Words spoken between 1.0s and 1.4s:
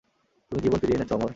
অমর!